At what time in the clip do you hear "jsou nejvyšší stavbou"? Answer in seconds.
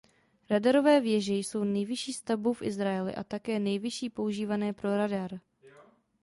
1.33-2.53